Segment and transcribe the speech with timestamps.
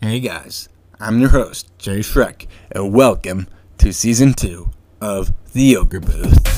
[0.00, 0.68] Hey guys,
[1.00, 6.57] I'm your host, Jay Shrek, and welcome to season two of The Ogre Booth.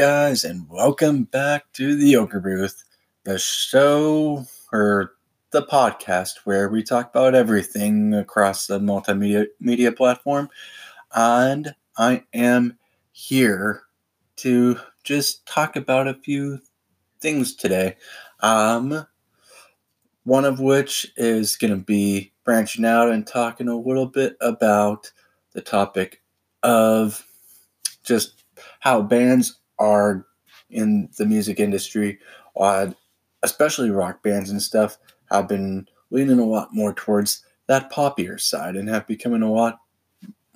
[0.00, 2.84] Guys, and welcome back to the Ogre Booth,
[3.24, 5.12] the show or
[5.50, 10.48] the podcast where we talk about everything across the multimedia media platform.
[11.14, 12.78] And I am
[13.12, 13.82] here
[14.36, 16.60] to just talk about a few
[17.20, 17.98] things today.
[18.40, 19.06] Um,
[20.24, 25.12] one of which is going to be branching out and talking a little bit about
[25.52, 26.22] the topic
[26.62, 27.22] of
[28.02, 28.44] just
[28.78, 30.24] how bands are
[30.70, 32.18] in the music industry,
[32.56, 32.88] uh,
[33.42, 34.98] especially rock bands and stuff,
[35.30, 39.80] have been leaning a lot more towards that poppier side and have becoming a lot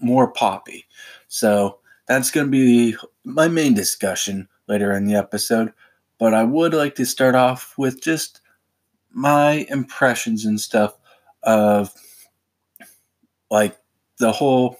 [0.01, 0.85] more poppy.
[1.29, 5.73] So that's going to be my main discussion later in the episode.
[6.19, 8.41] But I would like to start off with just
[9.11, 10.97] my impressions and stuff
[11.43, 11.93] of
[13.51, 13.77] like
[14.19, 14.77] the whole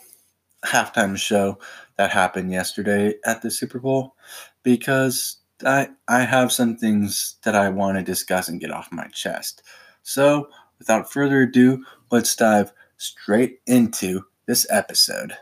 [0.65, 1.59] halftime show
[1.97, 4.15] that happened yesterday at the Super Bowl
[4.63, 9.07] because I I have some things that I want to discuss and get off my
[9.09, 9.63] chest.
[10.03, 15.37] So, without further ado, let's dive straight into this episode.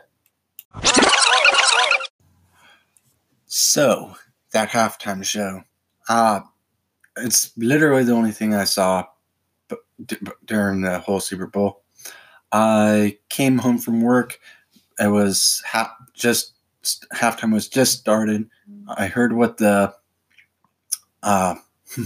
[3.45, 4.15] So,
[4.51, 5.63] that halftime show.
[6.09, 6.41] Uh
[7.17, 9.05] it's literally the only thing I saw
[10.45, 11.83] during the whole Super Bowl.
[12.51, 14.39] I came home from work
[14.99, 16.53] it was ha- just
[17.13, 18.49] halftime was just started.
[18.87, 19.93] I heard what the
[21.21, 21.55] uh,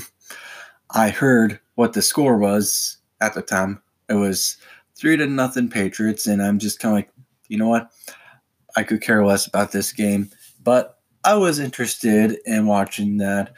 [0.92, 3.82] I heard what the score was at the time.
[4.10, 4.58] It was
[4.96, 7.10] three to nothing Patriots, and I'm just kind of like,
[7.48, 7.92] you know what?
[8.76, 10.30] I could care less about this game,
[10.64, 13.54] but I was interested in watching that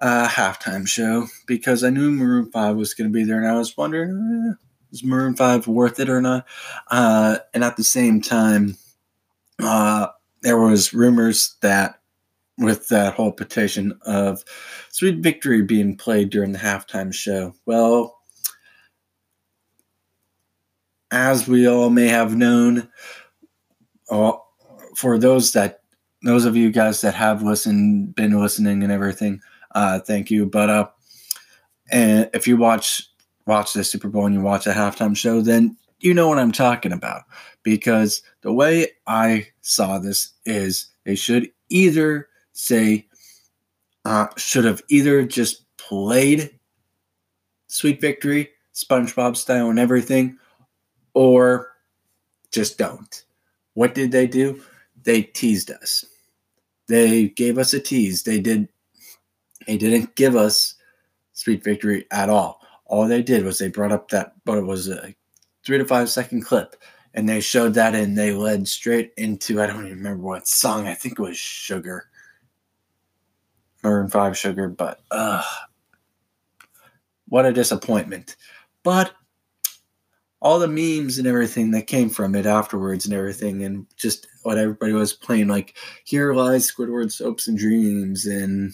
[0.00, 3.54] uh, halftime show because I knew Maroon Five was going to be there, and I
[3.54, 4.10] was wondering.
[4.50, 6.46] Eh, is Maroon 5 worth it or not?
[6.90, 8.76] Uh, and at the same time,
[9.60, 10.08] uh,
[10.42, 12.00] there was rumors that
[12.58, 14.44] with that whole petition of
[14.90, 17.54] Sweet Victory being played during the halftime show.
[17.66, 18.18] Well,
[21.10, 22.88] as we all may have known,
[24.08, 25.82] for those that
[26.22, 29.40] those of you guys that have listened, been listening and everything,
[29.74, 30.46] uh, thank you.
[30.46, 30.88] But uh,
[31.90, 33.08] and if you watch
[33.48, 36.52] watch the Super Bowl and you watch a halftime show, then you know what I'm
[36.52, 37.22] talking about.
[37.64, 43.08] Because the way I saw this is they should either say,
[44.04, 46.50] uh, should have either just played
[47.66, 50.38] Sweet Victory, SpongeBob style, and everything,
[51.14, 51.72] or
[52.52, 53.24] just don't.
[53.74, 54.62] What did they do?
[55.02, 56.04] They teased us.
[56.86, 58.22] They gave us a tease.
[58.22, 58.68] They did.
[59.66, 60.74] They didn't give us
[61.32, 62.57] Sweet Victory at all
[62.88, 65.14] all they did was they brought up that, but it was a
[65.64, 66.76] three to five second clip,
[67.14, 70.88] and they showed that, and they led straight into I don't even remember what song.
[70.88, 72.08] I think it was Sugar,
[73.82, 75.42] Maroon Five Sugar, but uh,
[77.28, 78.36] what a disappointment.
[78.82, 79.12] But
[80.40, 84.56] all the memes and everything that came from it afterwards and everything and just what
[84.56, 88.72] everybody was playing like here lies squidward's hopes and dreams and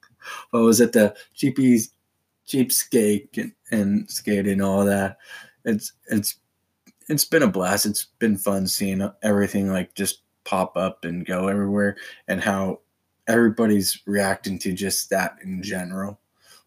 [0.50, 1.90] what was it the gp's
[2.48, 5.18] cheapskate and, and skate and all that.
[5.64, 6.36] It's it's
[7.08, 7.86] it's been a blast.
[7.86, 12.80] It's been fun seeing everything like just pop up and go everywhere and how
[13.26, 16.18] everybody's reacting to just that in general.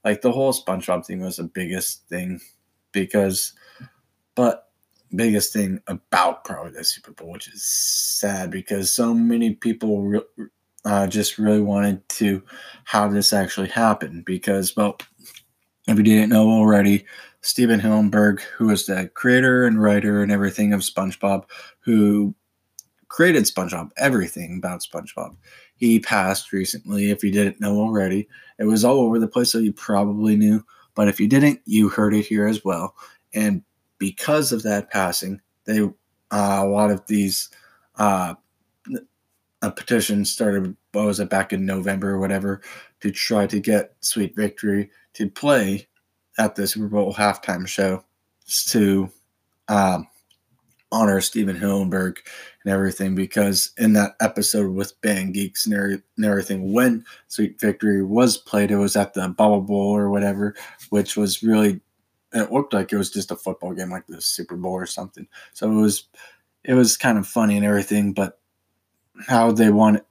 [0.03, 2.39] Like the whole SpongeBob thing was the biggest thing
[2.91, 3.53] because
[4.35, 4.69] but
[5.15, 10.47] biggest thing about probably the Super Bowl, which is sad because so many people re-
[10.85, 12.41] uh, just really wanted to
[12.85, 14.97] have this actually happen because well
[15.87, 17.05] if you didn't know already,
[17.41, 21.45] Stephen Hillenburg, who is the creator and writer and everything of SpongeBob,
[21.79, 22.35] who
[23.07, 25.35] created SpongeBob, everything about SpongeBob.
[25.75, 28.27] He passed recently, if you didn't know already.
[28.59, 30.63] It was all over the place, so you probably knew.
[30.93, 32.95] But if you didn't, you heard it here as well.
[33.33, 33.63] And
[33.97, 35.91] because of that passing, they uh,
[36.63, 37.49] a lot of these
[37.95, 38.35] uh,
[39.61, 40.75] petitions started.
[40.91, 42.61] What was it back in November or whatever
[43.01, 45.87] to try to get Sweet Victory to play
[46.37, 48.03] at the Super Bowl halftime show
[48.67, 49.09] to
[49.67, 50.07] um,
[50.91, 52.17] honor Stephen Hillenburg
[52.63, 55.73] and everything because in that episode with Band Geeks and,
[56.17, 60.55] and everything, when Sweet Victory was played, it was at the Bubble Bowl or whatever,
[60.89, 61.81] which was really
[62.33, 65.27] it looked like it was just a football game, like the Super Bowl or something.
[65.53, 66.07] So it was
[66.63, 68.39] it was kind of funny and everything, but
[69.27, 70.03] how they wanted,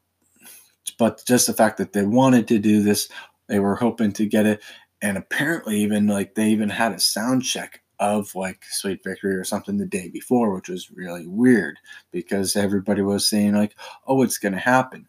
[0.98, 3.08] but just the fact that they wanted to do this,
[3.46, 4.62] they were hoping to get it,
[5.02, 9.44] and apparently even like they even had a sound check of like Sweet Victory or
[9.44, 11.78] something the day before, which was really weird
[12.10, 13.76] because everybody was saying like,
[14.06, 15.06] "Oh, it's gonna happen,"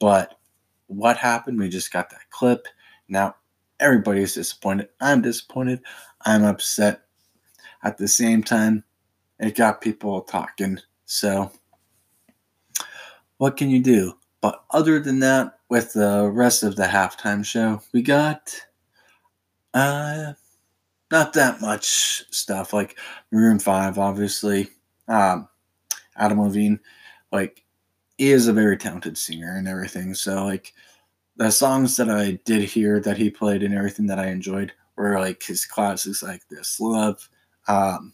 [0.00, 0.38] but
[0.88, 1.58] what happened?
[1.58, 2.66] We just got that clip.
[3.08, 3.36] Now
[3.80, 4.88] everybody's disappointed.
[5.00, 5.80] I'm disappointed.
[6.22, 7.02] I'm upset.
[7.82, 8.82] At the same time,
[9.38, 10.78] it got people talking.
[11.06, 11.52] So,
[13.36, 14.14] what can you do?
[14.40, 18.54] But other than that, with the rest of the halftime show, we got
[19.78, 20.32] uh
[21.10, 22.98] not that much stuff like
[23.32, 24.68] Maroon 5, obviously.
[25.08, 25.48] Um,
[26.16, 26.80] Adam Levine,
[27.32, 27.64] like,
[28.18, 30.14] is a very talented singer and everything.
[30.14, 30.74] So, like,
[31.36, 35.18] the songs that I did hear that he played and everything that I enjoyed were
[35.20, 37.28] like his classics like This Love,
[37.68, 38.12] um,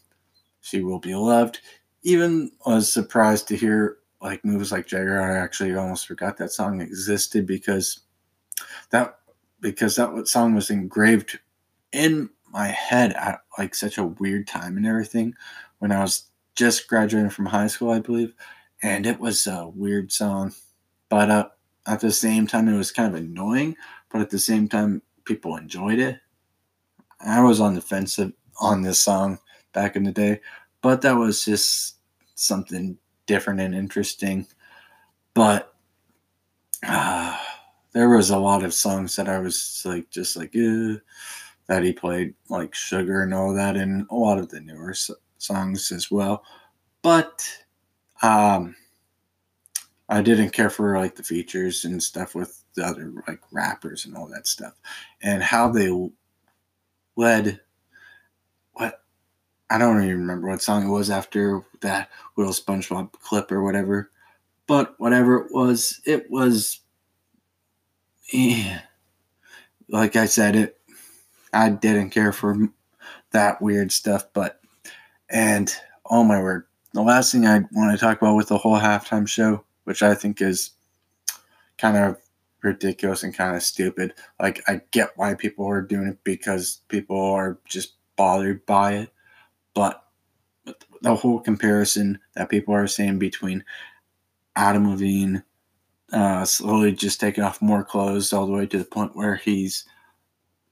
[0.61, 1.59] She Will Be Loved.
[2.03, 5.21] Even was surprised to hear like Moves Like Jagger.
[5.21, 8.01] I actually almost forgot that song existed because
[8.91, 9.19] that
[9.61, 11.39] because that song was engraved
[11.95, 15.33] in my head at like such a weird time and everything
[15.79, 18.33] when I was just graduating from high school, I believe,
[18.81, 20.53] and it was a weird song,
[21.09, 21.49] but uh,
[21.87, 23.75] at the same time it was kind of annoying,
[24.09, 26.19] but at the same time people enjoyed it.
[27.19, 28.19] I was on the fence
[28.61, 29.39] on this song
[29.73, 30.41] back in the day,
[30.81, 31.97] but that was just
[32.35, 34.45] something different and interesting.
[35.33, 35.73] But
[36.87, 37.37] uh,
[37.91, 40.95] there was a lot of songs that I was like, just like, eh,
[41.67, 44.93] that he played, like Sugar and all that, and a lot of the newer
[45.37, 46.43] songs as well.
[47.01, 47.47] But
[48.21, 48.75] um,
[50.09, 54.15] I didn't care for like the features and stuff with the other like rappers and
[54.15, 54.73] all that stuff,
[55.21, 55.89] and how they
[57.15, 57.59] led
[58.73, 59.01] what
[59.69, 64.11] I don't even remember what song it was after that little SpongeBob clip or whatever.
[64.67, 66.79] But whatever it was, it was
[68.31, 68.81] yeah.
[69.89, 70.79] like I said it
[71.55, 72.57] I didn't care for
[73.31, 74.59] that weird stuff, but
[75.29, 75.73] and
[76.05, 79.27] oh my word, the last thing I want to talk about with the whole halftime
[79.27, 80.71] show, which I think is
[81.77, 82.17] kind of
[82.61, 84.13] ridiculous and kind of stupid.
[84.39, 89.13] Like I get why people are doing it because people are just bothered by it,
[89.73, 90.03] but
[91.01, 93.63] the whole comparison that people are saying between
[94.57, 95.43] Adam Levine
[96.11, 99.85] uh, slowly just taking off more clothes all the way to the point where he's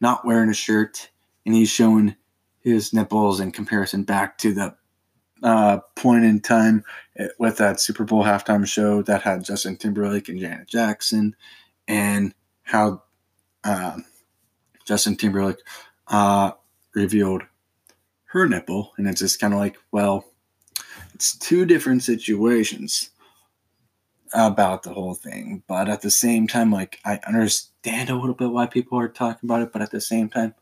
[0.04, 1.10] not wearing a shirt
[1.46, 2.16] and he's showing
[2.60, 4.76] his nipples in comparison back to the
[5.42, 6.84] uh, point in time
[7.40, 11.36] with that Super Bowl halftime show that had Justin Timberlake and Janet Jackson
[11.88, 12.34] and
[12.64, 13.02] how
[13.64, 13.98] uh,
[14.86, 15.58] Justin Timberlake
[16.08, 16.52] uh,
[16.94, 17.44] revealed
[18.26, 20.26] her nipple, and it's just kind of like, well,
[21.14, 23.10] it's two different situations
[24.34, 28.52] about the whole thing, but at the same time, like I understand a little bit
[28.52, 30.56] why people are talking about it, but at the same time,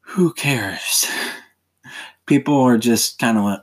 [0.00, 1.06] who cares?
[2.26, 3.60] People are just kind of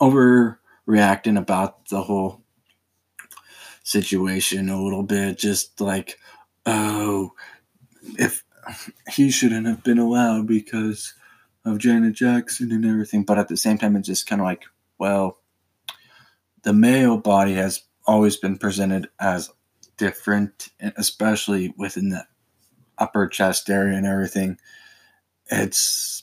[0.00, 2.42] overreacting about the whole
[3.82, 6.18] situation a little bit, just like,
[6.66, 7.32] oh,
[8.18, 8.44] if
[9.10, 11.14] he shouldn't have been allowed because
[11.64, 13.24] of Janet Jackson and everything.
[13.24, 14.64] But at the same time, it's just kind of like,
[14.98, 15.38] well,
[16.62, 19.50] the male body has always been presented as
[19.96, 22.26] different, especially within the
[22.98, 24.58] upper chest area and everything.
[25.50, 26.22] It's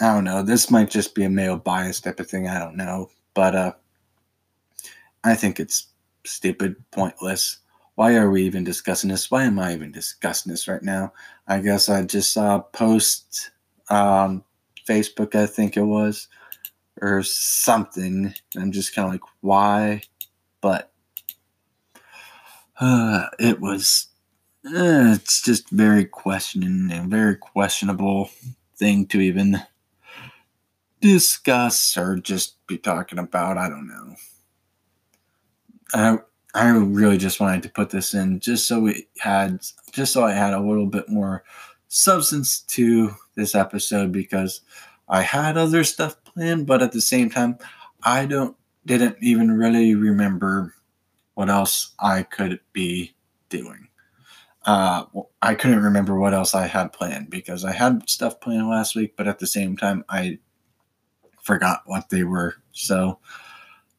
[0.00, 0.42] I don't know.
[0.42, 2.48] This might just be a male bias type of thing.
[2.48, 3.72] I don't know, but uh,
[5.22, 5.88] I think it's
[6.24, 7.58] stupid, pointless.
[7.94, 9.30] Why are we even discussing this?
[9.30, 11.12] Why am I even discussing this right now?
[11.46, 13.50] I guess I just saw a post
[13.90, 14.42] um,
[14.88, 16.28] Facebook, I think it was,
[17.00, 18.34] or something.
[18.56, 20.02] I'm just kind of like, why?
[20.60, 20.91] But
[22.82, 24.08] uh, it was,
[24.66, 28.28] uh, it's just very questioning and very questionable
[28.76, 29.62] thing to even
[31.00, 33.56] discuss or just be talking about.
[33.56, 34.16] I don't know.
[35.94, 36.18] I
[36.54, 39.60] I really just wanted to put this in just so we had
[39.92, 41.44] just so I had a little bit more
[41.86, 44.60] substance to this episode because
[45.08, 47.58] I had other stuff planned, but at the same time,
[48.02, 50.74] I don't didn't even really remember
[51.34, 53.14] what else I could be
[53.48, 53.88] doing.
[54.64, 55.04] Uh,
[55.40, 59.14] I couldn't remember what else I had planned because I had stuff planned last week,
[59.16, 60.38] but at the same time, I
[61.42, 62.54] forgot what they were.
[62.72, 63.18] So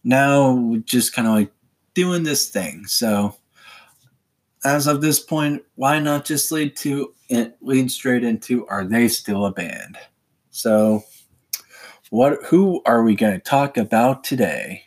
[0.04, 1.52] now just kind of like
[1.94, 2.86] doing this thing.
[2.86, 3.36] So
[4.64, 9.08] as of this point, why not just lead to it lead straight into are they
[9.08, 9.98] still a band?
[10.50, 11.04] So
[12.10, 14.84] what who are we going to talk about today?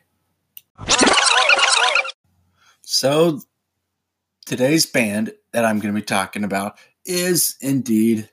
[2.96, 3.42] So
[4.46, 8.30] today's band that I'm going to be talking about is indeed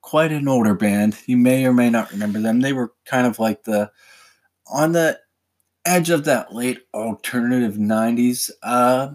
[0.00, 1.18] quite an older band.
[1.26, 2.60] You may or may not remember them.
[2.62, 3.90] They were kind of like the
[4.68, 5.20] on the
[5.84, 9.10] edge of that late alternative 90s uh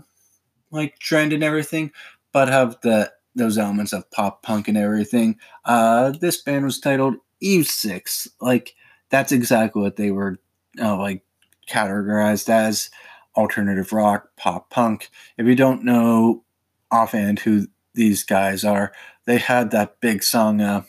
[0.70, 1.92] like trend and everything,
[2.32, 5.40] but have the those elements of pop punk and everything.
[5.66, 8.28] Uh this band was titled Eve 6.
[8.40, 8.76] Like
[9.10, 10.38] that's exactly what they were
[10.80, 11.24] uh, like
[11.68, 12.92] categorized as
[13.40, 15.10] alternative rock, pop punk.
[15.38, 16.44] If you don't know
[16.92, 18.92] offhand who these guys are,
[19.26, 20.84] they had that big song, uh,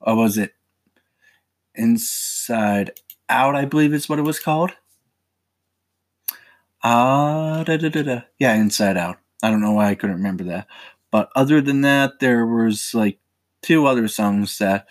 [0.00, 0.52] what was it?
[1.74, 2.92] Inside
[3.28, 4.72] Out, I believe is what it was called.
[6.82, 8.20] Ah, uh, da, da, da, da.
[8.38, 9.16] yeah, Inside Out.
[9.42, 10.66] I don't know why I couldn't remember that.
[11.10, 13.18] But other than that, there was like
[13.62, 14.86] two other songs that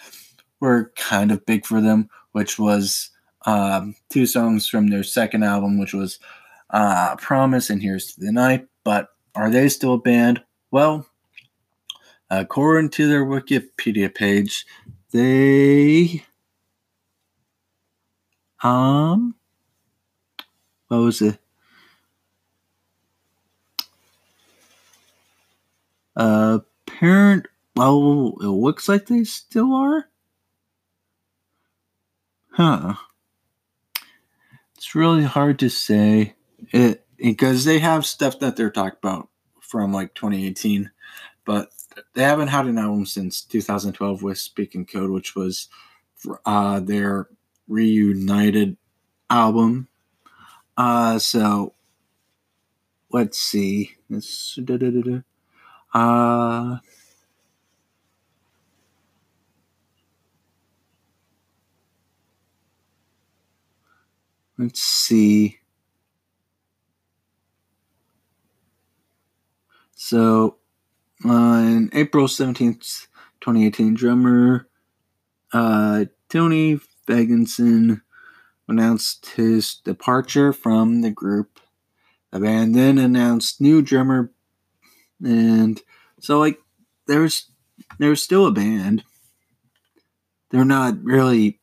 [0.60, 3.12] were kind of big for them, which was
[3.46, 6.20] um, two songs from their second album, which was
[6.69, 8.67] uh, Promise and Here's to the Night.
[8.83, 10.43] But are they still a band?
[10.71, 11.07] Well,
[12.29, 14.65] according to their Wikipedia page,
[15.12, 16.24] they
[18.63, 19.36] um
[20.88, 21.38] what was it?
[26.15, 27.47] Uh, parent.
[27.75, 30.05] Well, it looks like they still are.
[32.51, 32.95] Huh.
[34.75, 36.33] It's really hard to say
[36.71, 39.29] it because they have stuff that they're talking about
[39.62, 40.91] from like 2018,
[41.45, 41.69] but
[42.13, 45.69] they haven't had an album since 2012 with Speak in Code, which was
[46.45, 47.29] uh, their
[47.67, 48.77] reunited
[49.29, 49.88] album.
[50.77, 51.74] Uh, so
[53.12, 53.91] let's see.
[54.09, 54.59] This,
[55.93, 56.77] uh,
[64.57, 65.59] let's see.
[70.00, 70.58] So,
[71.25, 73.08] on April 17th,
[73.42, 74.68] 2018, drummer
[75.54, 78.01] uh, Tony Fagenson
[78.68, 81.60] announced his departure from the group.
[82.32, 84.32] The band then announced new drummer,
[85.24, 85.82] and
[86.20, 86.60] so like
[87.08, 87.50] there's
[87.98, 89.04] there's still a band.
[90.51, 91.60] They're not really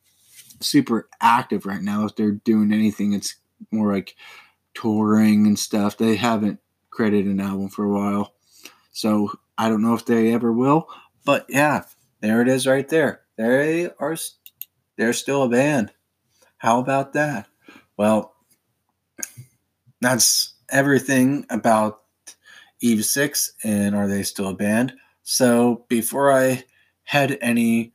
[0.59, 2.05] super active right now.
[2.05, 3.35] If they're doing anything, it's
[3.71, 4.15] more like
[4.73, 5.97] touring and stuff.
[5.97, 6.59] They haven't
[6.95, 8.33] created an album for a while.
[8.91, 10.87] So I don't know if they ever will,
[11.25, 11.83] but yeah,
[12.21, 13.21] there it is right there.
[13.37, 14.15] They are
[14.97, 15.91] they're still a band.
[16.57, 17.47] How about that?
[17.97, 18.33] Well,
[20.01, 22.01] that's everything about
[22.81, 24.93] Eve 6 and are they still a band?
[25.23, 26.63] So before I
[27.03, 27.93] head any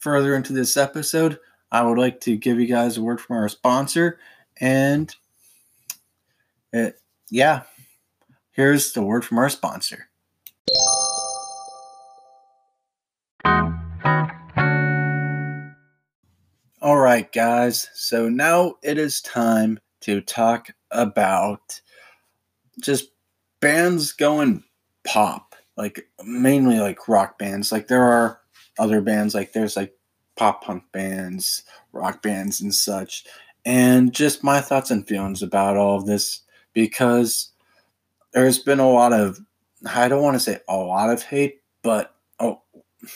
[0.00, 1.38] further into this episode,
[1.70, 4.18] I would like to give you guys a word from our sponsor
[4.60, 5.14] and
[6.72, 7.00] it,
[7.30, 7.62] yeah,
[8.60, 10.10] Here's the word from our sponsor.
[16.82, 17.88] All right, guys.
[17.94, 21.80] So now it is time to talk about
[22.82, 23.12] just
[23.60, 24.62] bands going
[25.04, 27.72] pop, like mainly like rock bands.
[27.72, 28.42] Like there are
[28.78, 29.94] other bands, like there's like
[30.36, 31.62] pop punk bands,
[31.92, 33.24] rock bands, and such.
[33.64, 36.42] And just my thoughts and feelings about all of this
[36.74, 37.49] because
[38.32, 39.40] there's been a lot of
[39.86, 42.62] I don't want to say a lot of hate, but oh,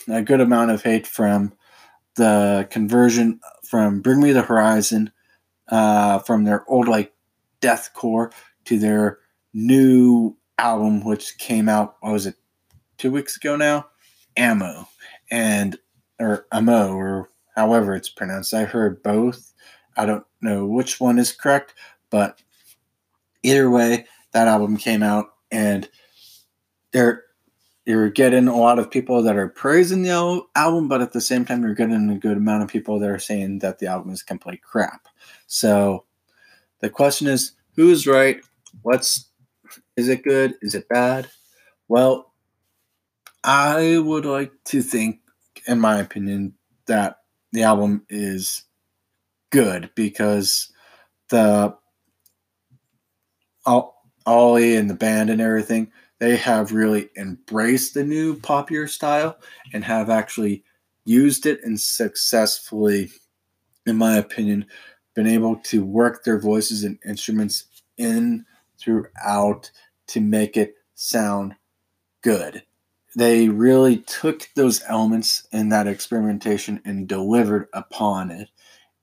[0.09, 1.53] a good amount of hate from
[2.17, 5.13] the conversion from Bring Me the Horizon,
[5.69, 7.13] uh, from their old like
[7.61, 8.33] deathcore
[8.67, 9.19] to their
[9.53, 11.97] new album, which came out.
[12.01, 12.37] What was it?
[12.97, 13.87] Two weeks ago now.
[14.37, 14.89] Ammo
[15.31, 15.79] and
[16.19, 18.55] or Amo or however it's pronounced.
[18.55, 19.53] I heard both.
[19.97, 21.75] I don't know which one is correct,
[22.11, 22.41] but
[23.43, 25.89] either way, that album came out, and
[26.93, 27.23] they're
[27.87, 31.45] you're getting a lot of people that are praising the album, but at the same
[31.45, 34.23] time, you're getting a good amount of people that are saying that the album is
[34.23, 35.07] complete crap.
[35.47, 36.05] So
[36.81, 38.41] the question is, who's right?
[38.83, 39.29] What's
[39.97, 40.55] is it good?
[40.63, 41.29] Is it bad?
[41.89, 42.33] Well,
[43.43, 45.21] I would like to think,
[45.67, 46.55] in my opinion,
[46.87, 47.19] that
[47.53, 48.65] the album is
[49.51, 50.73] good because
[51.29, 51.77] the
[54.27, 59.39] Ollie and the band and everything, they have really embraced the new popular style
[59.73, 60.65] and have actually
[61.05, 63.11] used it and successfully
[63.87, 64.67] in my opinion,
[65.15, 67.67] been able to work their voices and instruments
[67.97, 68.45] in
[68.79, 69.71] throughout
[70.09, 71.55] to make it sound
[72.23, 72.63] good.
[73.17, 78.49] They really took those elements in that experimentation and delivered upon it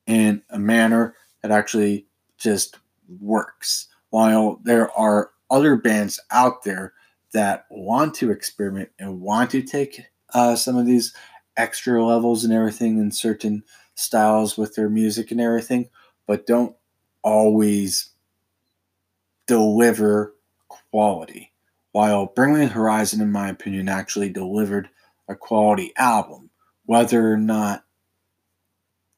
[0.06, 2.78] in a manner that actually just
[3.22, 3.88] works.
[4.12, 6.94] While there are other bands out there
[7.34, 10.02] that want to experiment and want to take
[10.34, 11.14] uh, some of these
[11.58, 13.64] extra levels and everything in certain
[13.96, 15.90] styles with their music and everything,
[16.28, 16.76] but don't
[17.24, 18.12] always
[19.48, 20.36] deliver
[20.68, 21.52] quality.
[21.92, 24.90] While Bring Me Horizon, in my opinion, actually delivered
[25.28, 26.50] a quality album,
[26.86, 27.84] whether or not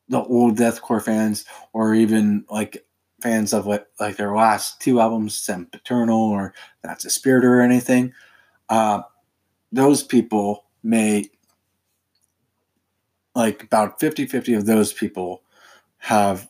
[0.10, 2.86] the old deathcore fans or even like
[3.24, 6.54] fans of like, like their last two albums, Sempiternal or
[6.84, 8.14] That's the Spirit or anything,
[8.70, 9.02] uh,
[9.72, 11.30] those people may
[13.34, 15.42] like about 50-50 of those people
[15.98, 16.50] have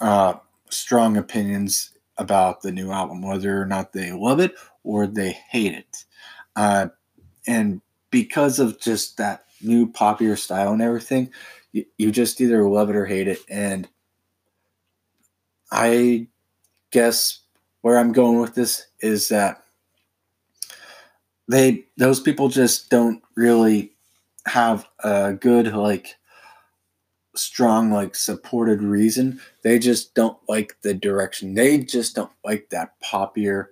[0.00, 0.34] uh,
[0.68, 5.72] strong opinions about the new album, whether or not they love it or they hate
[5.72, 6.04] it.
[6.56, 6.88] Uh,
[7.46, 7.80] and
[8.10, 11.30] because of just that new popular style and everything,
[11.72, 13.40] you, you just either love it or hate it.
[13.48, 13.88] And
[15.70, 16.26] I
[16.90, 17.40] guess
[17.82, 19.62] where I'm going with this is that
[21.48, 23.92] they those people just don't really
[24.46, 26.16] have a good like
[27.34, 29.40] strong like supported reason.
[29.62, 31.54] They just don't like the direction.
[31.54, 33.70] They just don't like that popular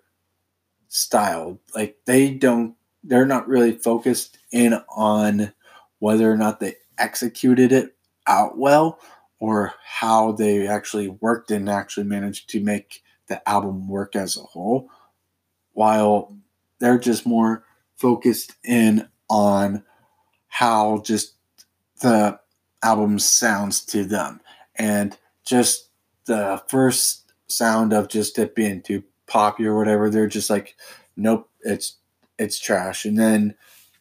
[0.88, 1.59] style.
[1.75, 2.75] Like they don't
[3.05, 5.53] they're not really focused in on
[5.99, 7.95] whether or not they executed it
[8.26, 8.99] out well
[9.38, 14.43] or how they actually worked and actually managed to make the album work as a
[14.43, 14.88] whole
[15.73, 16.35] while
[16.78, 17.64] they're just more
[17.97, 19.83] focused in on
[20.49, 21.35] how just
[22.00, 22.38] the
[22.83, 24.40] album sounds to them.
[24.75, 25.90] And just
[26.26, 30.76] the first sound of just it being too poppy or whatever, they're just like,
[31.17, 31.97] nope, it's
[32.39, 33.04] it's trash.
[33.04, 33.54] And then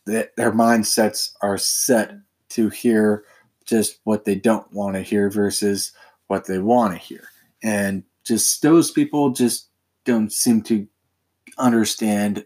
[0.05, 2.15] the, their mindsets are set
[2.49, 3.23] to hear
[3.65, 5.91] just what they don't want to hear versus
[6.27, 7.29] what they want to hear.
[7.63, 9.69] And just those people just
[10.03, 10.87] don't seem to
[11.57, 12.45] understand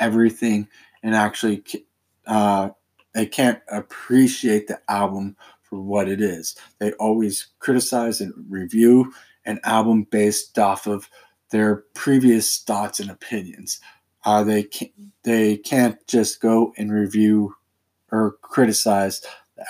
[0.00, 0.68] everything
[1.02, 1.64] and actually
[2.26, 2.70] uh,
[3.14, 6.56] they can't appreciate the album for what it is.
[6.78, 9.12] They always criticize and review
[9.44, 11.08] an album based off of
[11.50, 13.80] their previous thoughts and opinions.
[14.24, 17.54] Uh, they can't, they can't just go and review
[18.10, 19.22] or criticize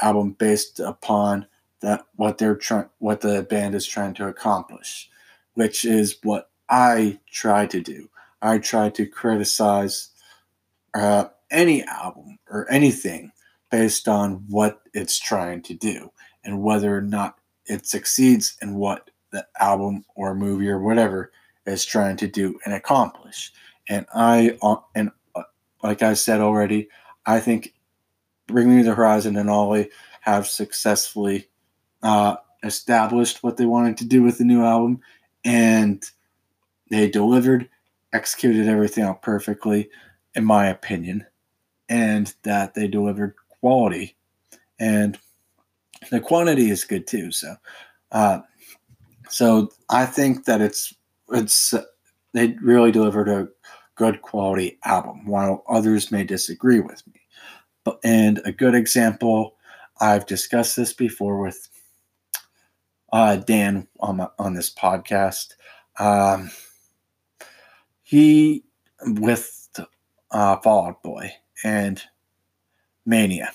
[0.02, 1.46] album based upon
[1.80, 5.08] that what they're trying what the band is trying to accomplish,
[5.54, 8.10] which is what I try to do.
[8.42, 10.10] I try to criticize
[10.94, 13.32] uh, any album or anything
[13.70, 16.10] based on what it's trying to do
[16.44, 21.30] and whether or not it succeeds in what the album or movie or whatever
[21.66, 23.52] is trying to do and accomplish.
[23.88, 25.42] And I uh, and uh,
[25.82, 26.88] like I said already,
[27.26, 27.74] I think
[28.48, 29.90] Bring Me the Horizon and Ollie
[30.22, 31.48] have successfully
[32.02, 35.00] uh, established what they wanted to do with the new album,
[35.44, 36.02] and
[36.90, 37.68] they delivered,
[38.12, 39.90] executed everything out perfectly,
[40.34, 41.26] in my opinion,
[41.88, 44.16] and that they delivered quality,
[44.80, 45.18] and
[46.10, 47.30] the quantity is good too.
[47.30, 47.54] So,
[48.12, 48.40] uh,
[49.28, 50.94] so I think that it's
[51.30, 51.74] it's
[52.32, 53.48] they really delivered a
[53.94, 57.17] good quality album, while others may disagree with me.
[58.02, 59.56] And a good example,
[60.00, 61.68] I've discussed this before with
[63.12, 65.54] uh, Dan on my, on this podcast.
[65.98, 66.50] Um,
[68.02, 68.64] he
[69.02, 69.68] with
[70.30, 71.32] uh, Fall Out Boy
[71.64, 72.02] and
[73.06, 73.52] Mania.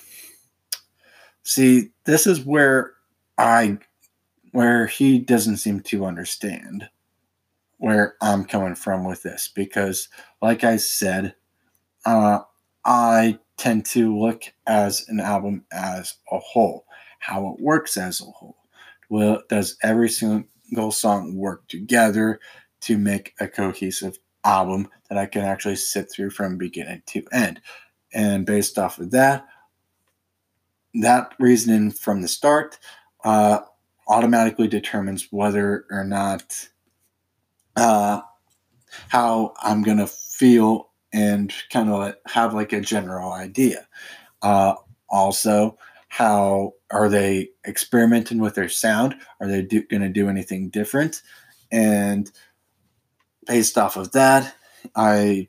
[1.42, 2.94] See, this is where
[3.38, 3.78] I
[4.52, 6.88] where he doesn't seem to understand
[7.78, 10.08] where I'm coming from with this because
[10.40, 11.34] like I said,
[12.06, 12.40] uh,
[12.84, 16.86] I tend to look as an album as a whole,
[17.20, 18.56] how it works as a whole.
[19.08, 22.40] Well, does every single song work together
[22.82, 27.60] to make a cohesive album that I can actually sit through from beginning to end?
[28.12, 29.46] And based off of that,
[30.94, 32.78] that reasoning from the start
[33.24, 33.60] uh,
[34.08, 36.68] automatically determines whether or not
[37.76, 38.20] uh,
[39.08, 43.86] how I'm to feel and kind of have like a general idea.
[44.42, 44.74] Uh,
[45.08, 49.14] also, how are they experimenting with their sound?
[49.40, 51.22] Are they going to do anything different?
[51.70, 52.30] And
[53.46, 54.54] based off of that,
[54.96, 55.48] I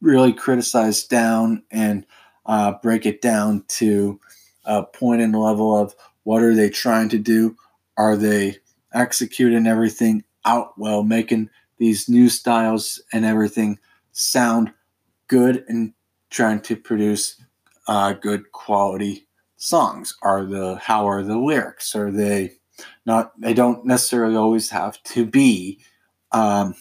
[0.00, 2.06] really criticize down and
[2.46, 4.18] uh, break it down to
[4.64, 7.54] a point and level of what are they trying to do?
[7.98, 8.56] Are they
[8.94, 13.78] executing everything out well, making these new styles and everything
[14.12, 14.72] sound
[15.28, 15.92] good and
[16.30, 17.42] trying to produce
[17.88, 20.16] uh, good quality songs?
[20.22, 21.94] Are the how are the lyrics?
[21.94, 22.52] Are they
[23.04, 23.38] not?
[23.40, 25.80] They don't necessarily always have to be
[26.32, 26.74] um,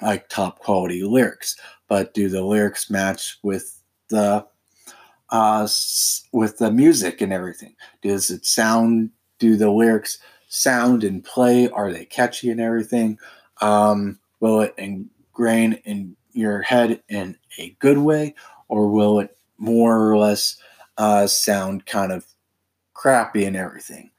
[0.00, 1.56] like top quality lyrics,
[1.88, 4.46] but do the lyrics match with the
[5.30, 5.68] uh,
[6.32, 7.74] with the music and everything?
[8.02, 9.10] Does it sound?
[9.40, 11.68] Do the lyrics sound and play?
[11.68, 13.18] Are they catchy and everything?
[13.60, 18.34] Um, will it ingrain in your head in a good way,
[18.68, 20.56] or will it more or less
[20.98, 22.26] uh, sound kind of
[22.92, 24.10] crappy and everything?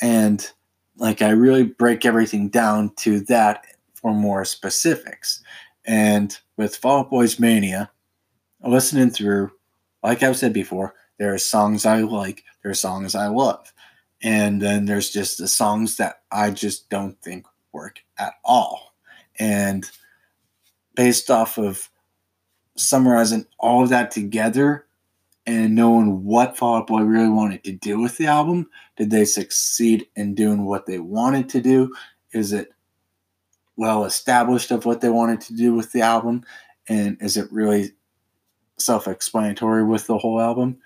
[0.00, 0.50] And
[0.96, 5.42] like, I really break everything down to that for more specifics.
[5.84, 7.90] And with Fall Out Boys Mania,
[8.64, 9.52] listening through,
[10.02, 13.72] like I've said before, there are songs I like, there are songs I love.
[14.22, 18.94] And then there's just the songs that I just don't think work at all.
[19.38, 19.90] And
[20.94, 21.88] based off of
[22.76, 24.86] summarizing all of that together
[25.46, 29.24] and knowing what Fall Out Boy really wanted to do with the album, did they
[29.24, 31.92] succeed in doing what they wanted to do?
[32.32, 32.72] Is it
[33.76, 36.44] well established of what they wanted to do with the album?
[36.88, 37.92] And is it really
[38.78, 40.78] self explanatory with the whole album?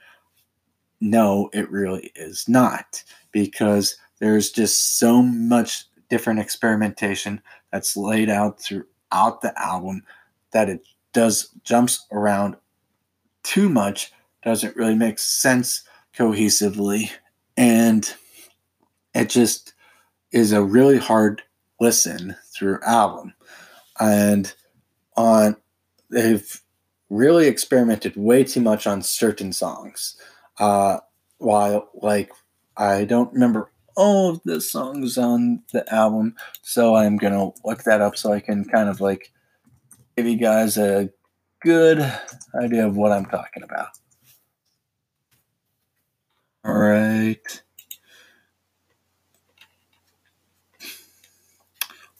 [1.00, 8.60] No, it really is not because there's just so much different experimentation that's laid out
[9.14, 10.02] throughout the album
[10.52, 12.56] that it does jumps around
[13.42, 15.84] too much, doesn't really make sense
[16.16, 17.10] cohesively,
[17.56, 18.14] and
[19.14, 19.72] it just
[20.32, 21.42] is a really hard
[21.80, 23.34] listen through album.
[24.00, 24.52] And
[25.16, 25.56] on
[26.10, 26.60] they've
[27.08, 30.16] really experimented way too much on certain songs.
[30.58, 30.98] Uh,
[31.38, 32.32] while like
[32.76, 38.00] I don't remember all of the songs on the album, so I'm gonna look that
[38.00, 39.32] up so I can kind of like
[40.16, 41.10] give you guys a
[41.62, 42.00] good
[42.54, 43.88] idea of what I'm talking about.
[46.64, 47.62] All right.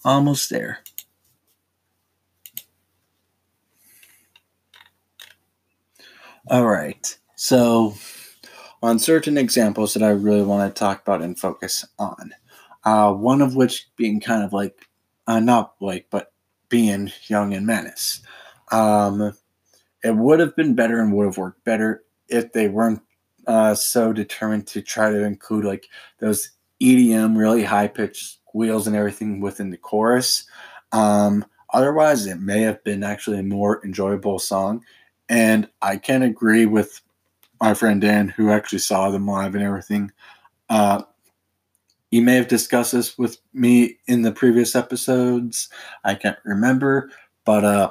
[0.04, 0.80] Almost there.
[6.48, 7.16] All right.
[7.36, 7.94] So,
[8.84, 12.34] on certain examples that I really want to talk about and focus on,
[12.84, 14.88] uh, one of which being kind of like,
[15.26, 16.32] uh, not like, but
[16.68, 18.20] being Young and Menace.
[18.72, 19.32] Um,
[20.02, 23.00] it would have been better and would have worked better if they weren't
[23.46, 26.50] uh, so determined to try to include like those
[26.82, 30.44] EDM, really high pitched wheels and everything within the chorus.
[30.92, 34.84] Um, otherwise, it may have been actually a more enjoyable song.
[35.30, 37.00] And I can agree with
[37.60, 40.12] my friend Dan, who actually saw them live and everything.
[40.68, 41.02] Uh,
[42.10, 45.68] you may have discussed this with me in the previous episodes.
[46.04, 47.10] I can't remember,
[47.44, 47.90] but uh,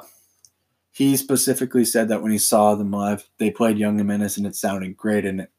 [0.92, 4.46] he specifically said that when he saw them live, they played Young and Menace and
[4.46, 5.50] it sounded great and it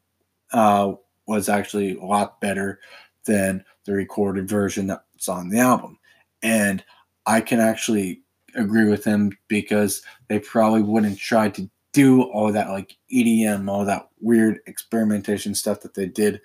[0.52, 0.94] uh,
[1.26, 2.80] was actually a lot better
[3.26, 5.98] than the recorded version that's on the album.
[6.42, 6.82] And
[7.26, 8.22] I can actually
[8.54, 13.86] agree with him because they probably wouldn't try to do all that like EDM, all
[13.86, 16.42] that weird experimentation stuff that they did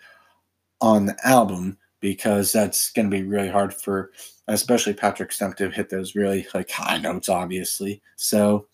[0.80, 4.12] on the album because that's going to be really hard for
[4.48, 8.02] especially Patrick Stump to hit those really like high notes obviously.
[8.16, 8.68] So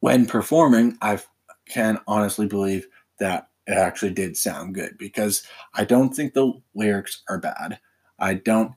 [0.00, 1.20] when performing, I
[1.68, 2.88] can honestly believe
[3.20, 7.78] that it actually did sound good because I don't think the lyrics are bad.
[8.18, 8.72] I don't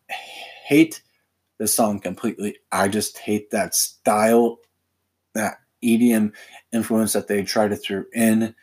[0.67, 1.01] hate
[1.57, 2.57] the song completely.
[2.71, 4.59] I just hate that style,
[5.33, 6.31] that EDM
[6.71, 8.55] influence that they try to throw in.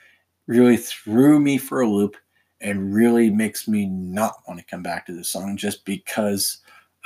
[0.47, 2.17] Really threw me for a loop
[2.61, 6.59] and really makes me not want to come back to the song just because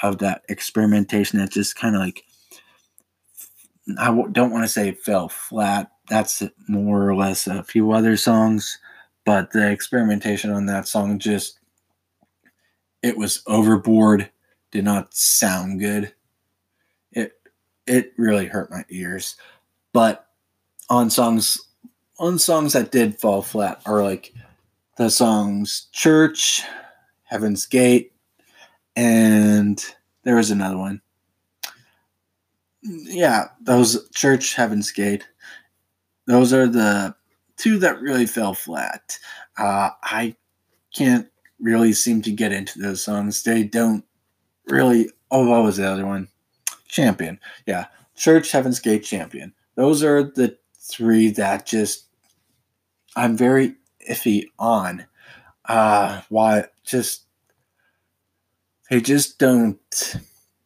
[0.03, 2.25] of that experimentation that just kind of like
[3.99, 5.91] I don't want to say fell flat.
[6.09, 8.79] That's more or less a few other songs,
[9.25, 11.59] but the experimentation on that song just
[13.03, 14.31] it was overboard,
[14.71, 16.15] did not sound good.
[17.13, 17.33] It
[17.87, 19.37] it really hurt my ears.
[19.95, 20.27] But
[20.91, 21.57] on songs
[22.19, 24.35] on songs that did fall flat are like
[24.99, 26.63] the songs Church,
[27.23, 28.13] Heaven's Gate,
[28.97, 29.83] and
[30.25, 31.01] there was another one.
[32.83, 35.27] Yeah, those Church, Heaven's Gate.
[36.27, 37.15] Those are the
[37.57, 39.17] two that really fell flat.
[39.57, 40.35] Uh, I
[40.93, 41.29] can't
[41.61, 43.45] really seem to get into those songs.
[43.45, 44.05] They don't
[44.67, 45.11] really.
[45.31, 46.29] Oh, what was the other one?
[46.89, 47.39] Champion.
[47.65, 49.55] Yeah, Church, Heaven's Gate, Champion.
[49.77, 52.07] Those are the three that just
[53.17, 53.75] I'm very
[54.09, 55.07] iffy on.
[55.67, 57.25] Uh, why just
[58.91, 60.17] they just don't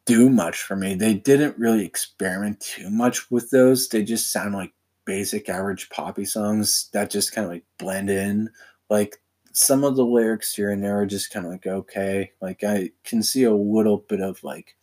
[0.06, 0.94] do much for me.
[0.94, 3.88] They didn't really experiment too much with those.
[3.88, 4.72] They just sound like
[5.04, 8.50] basic average poppy songs that just kind of like blend in.
[8.90, 9.16] Like
[9.52, 12.32] some of the lyrics here and there are just kind of like okay.
[12.40, 14.76] Like I can see a little bit of like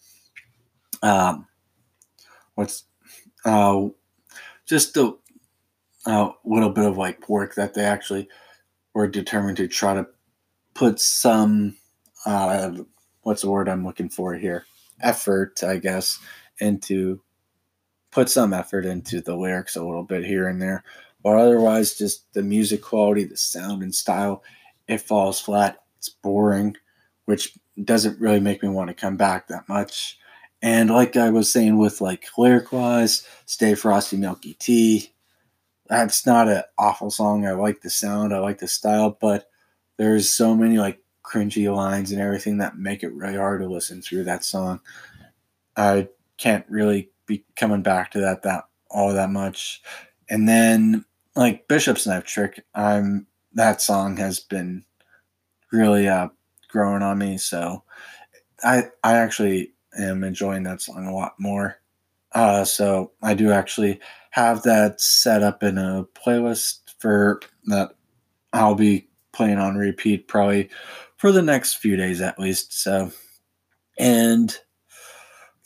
[1.03, 1.47] um
[2.55, 2.85] what's
[3.43, 3.87] uh
[4.65, 5.13] just a,
[6.05, 8.27] a little bit of like work that they actually
[8.93, 10.07] were determined to try to
[10.73, 11.75] put some
[12.25, 12.71] uh
[13.21, 14.65] what's the word I'm looking for here?
[15.01, 16.19] Effort, I guess,
[16.59, 17.21] into
[18.11, 20.83] put some effort into the lyrics a little bit here and there.
[21.21, 24.43] But otherwise, just the music quality, the sound and style,
[24.87, 25.79] it falls flat.
[25.97, 26.77] It's boring,
[27.25, 30.19] which doesn't really make me want to come back that much.
[30.61, 35.11] And like I was saying with like lyric wise, Stay Frosty Milky Tea.
[35.87, 37.45] That's not an awful song.
[37.45, 39.49] I like the sound, I like the style, but
[39.97, 44.01] there's so many like cringy lines and everything that make it really hard to listen
[44.01, 44.79] through that song.
[45.77, 49.81] I can't really be coming back to that that all that much.
[50.29, 54.83] And then like Bishop's Knife Trick, I'm that song has been
[55.71, 56.29] really uh
[56.69, 57.37] growing on me.
[57.37, 57.83] So
[58.63, 61.79] I I actually am enjoying that song a lot more.
[62.31, 63.99] Uh so I do actually
[64.31, 67.91] have that set up in a playlist for that
[68.53, 70.69] I'll be playing on repeat probably
[71.17, 72.73] for the next few days at least.
[72.73, 73.11] So
[73.97, 74.57] and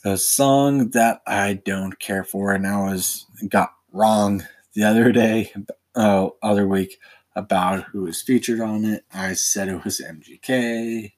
[0.02, 5.52] the song that I don't care for, and I was got wrong the other day,
[5.94, 6.98] oh, other week
[7.36, 9.04] about who was featured on it.
[9.12, 11.12] I said it was MGK.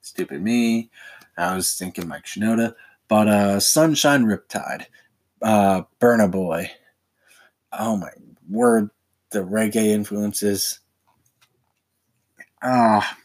[0.00, 0.90] Stupid me.
[1.36, 2.74] I was thinking Mike Shinoda,
[3.08, 4.86] but uh, Sunshine Riptide,
[5.42, 6.70] uh, Burna Boy.
[7.72, 8.10] Oh my
[8.48, 8.90] word,
[9.30, 10.80] the reggae influences.
[12.62, 13.16] Ah,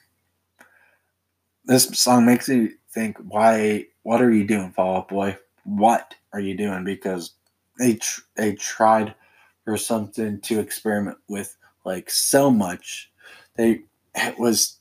[1.66, 5.38] this song makes me think why what are you doing, Fall Out Boy?
[5.64, 6.84] What are you doing?
[6.84, 7.32] Because
[7.80, 9.16] they tr- they tried
[9.64, 13.12] for something to experiment with like so much.
[13.56, 13.82] They
[14.14, 14.80] it was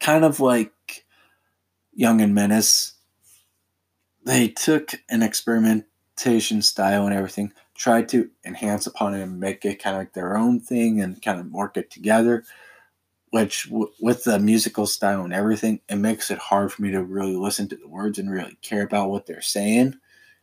[0.00, 0.72] kind of like
[1.92, 2.94] Young and Menace.
[4.24, 9.82] They took an experimentation style and everything, tried to enhance upon it and make it
[9.82, 12.44] kind of like their own thing and kind of work it together
[13.32, 17.02] which w- with the musical style and everything, it makes it hard for me to
[17.02, 19.94] really listen to the words and really care about what they're saying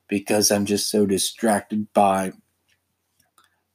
[0.07, 2.33] because I'm just so distracted by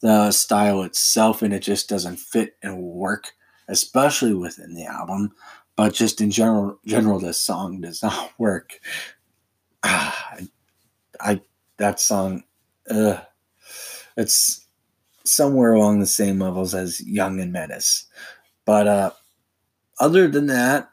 [0.00, 3.34] the style itself and it just doesn't fit and work,
[3.68, 5.32] especially within the album.
[5.76, 8.80] But just in general, general, this song does not work.
[9.82, 10.37] Ah,
[11.20, 11.40] I
[11.78, 12.44] that song,
[12.88, 13.20] uh,
[14.16, 14.66] it's
[15.24, 18.06] somewhere along the same levels as Young and Menace.
[18.64, 19.10] But uh,
[19.98, 20.90] other than that,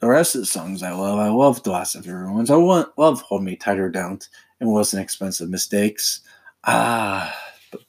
[0.00, 1.18] the rest of the songs I love.
[1.18, 2.50] I love the last of your ones.
[2.50, 4.28] I want, love Hold Me Tight or Don't
[4.60, 6.20] and Wilson Expensive Mistakes.
[6.64, 7.34] Ah,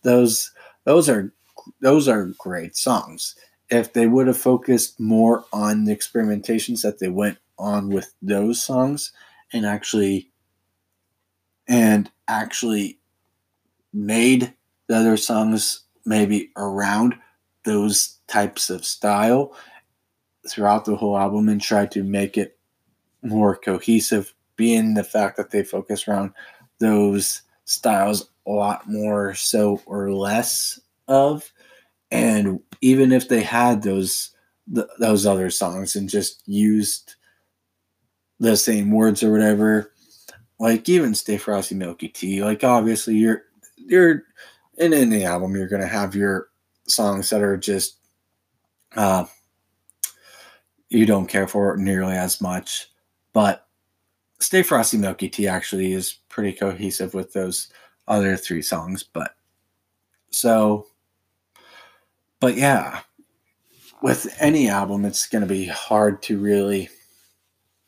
[0.03, 0.51] those
[0.85, 1.33] those are
[1.81, 3.35] those are great songs.
[3.69, 8.63] If they would have focused more on the experimentations that they went on with those
[8.63, 9.11] songs
[9.51, 10.31] and actually
[11.67, 12.99] and actually
[13.91, 14.53] made
[14.87, 17.15] the other songs maybe around
[17.63, 19.55] those types of style
[20.47, 22.57] throughout the whole album and try to make it
[23.23, 26.31] more cohesive, being the fact that they focus around
[26.79, 31.51] those styles a lot more so or less of.
[32.15, 34.31] And even if they had those
[34.73, 37.15] th- those other songs and just used
[38.39, 39.91] the same words or whatever,
[40.59, 43.43] like even Stay Frosty Milky Tea, like obviously you're
[43.77, 44.23] you're
[44.77, 46.49] in any album you're gonna have your
[46.87, 47.97] songs that are just
[48.95, 49.25] uh,
[50.89, 52.89] you don't care for nearly as much.
[53.33, 53.67] But
[54.39, 57.69] Stay Frosty Milky Tea actually is pretty cohesive with those
[58.07, 59.03] other three songs.
[59.03, 59.35] But
[60.29, 60.87] so,
[62.39, 63.01] but yeah,
[64.01, 66.89] with any album, it's going to be hard to really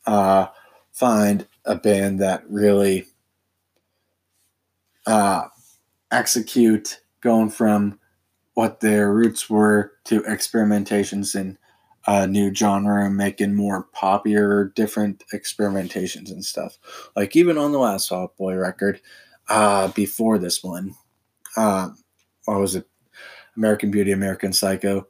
[0.06, 0.46] uh,
[0.92, 3.06] find a band that really
[5.06, 5.48] uh,
[6.10, 7.98] execute going from
[8.54, 11.56] what their roots were to experimentations in
[12.06, 16.78] a new genre and making more popular, different experimentations and stuff.
[17.14, 19.00] Like even on the last Out Boy record,
[19.48, 20.94] uh, before this one,
[21.56, 21.90] uh,
[22.46, 22.88] what was it?
[23.58, 25.06] American Beauty, American Psycho.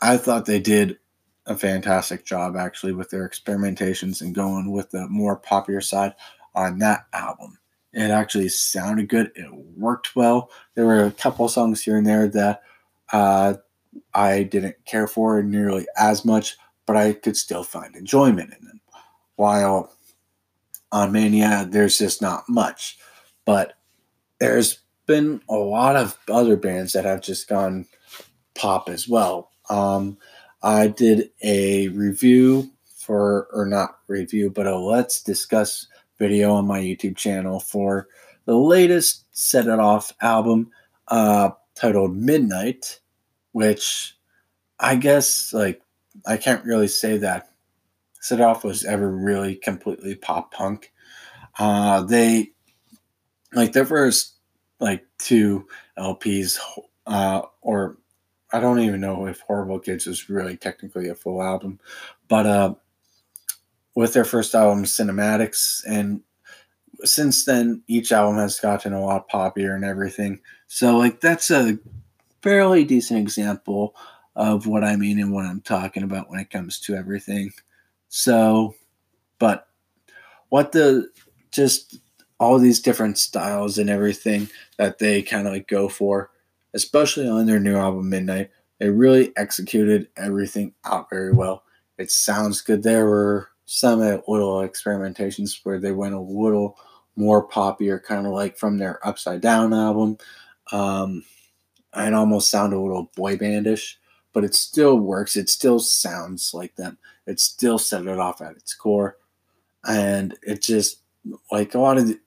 [0.00, 0.98] I thought they did
[1.46, 6.14] a fantastic job actually with their experimentations and going with the more popular side
[6.54, 7.58] on that album.
[7.92, 9.32] It actually sounded good.
[9.36, 10.50] It worked well.
[10.74, 12.62] There were a couple songs here and there that
[13.12, 13.54] uh,
[14.14, 18.80] I didn't care for nearly as much, but I could still find enjoyment in them.
[19.36, 19.92] while
[20.90, 22.98] on Mania, there's just not much.
[23.44, 23.74] But
[24.38, 24.81] there's
[25.12, 27.84] been a lot of other bands that have just gone
[28.54, 29.50] pop as well.
[29.68, 30.16] Um,
[30.62, 35.86] I did a review for, or not review, but a let's discuss
[36.18, 38.08] video on my YouTube channel for
[38.46, 40.70] the latest Set It Off album
[41.08, 43.00] uh, titled Midnight,
[43.52, 44.16] which
[44.80, 45.82] I guess, like,
[46.24, 47.50] I can't really say that
[48.20, 50.90] Set It Off was ever really completely pop punk.
[51.58, 52.52] Uh, they,
[53.52, 54.36] like, their first,
[54.82, 55.66] like, two
[55.96, 56.58] LPs,
[57.06, 57.96] uh, or
[58.52, 61.80] I don't even know if Horrible Kids is really technically a full album,
[62.28, 62.74] but uh,
[63.94, 66.20] with their first album, Cinematics, and
[67.04, 70.40] since then, each album has gotten a lot poppier and everything.
[70.66, 71.78] So, like, that's a
[72.42, 73.94] fairly decent example
[74.36, 77.52] of what I mean and what I'm talking about when it comes to everything.
[78.08, 78.74] So,
[79.38, 79.68] but
[80.48, 81.08] what the
[81.50, 81.98] just
[82.42, 86.30] all these different styles and everything that they kind of like go for
[86.74, 88.50] especially on their new album Midnight.
[88.78, 91.64] They really executed everything out very well.
[91.98, 92.82] It sounds good.
[92.82, 96.78] There were some little experimentations where they went a little
[97.14, 100.18] more poppier, kind of like from their Upside Down album.
[100.72, 101.24] Um,
[101.94, 103.98] it almost sounded a little boy bandish,
[104.32, 105.36] but it still works.
[105.36, 106.98] It still sounds like them.
[107.26, 109.18] It still set it off at its core,
[109.86, 110.98] and it just
[111.52, 112.18] like a lot of the,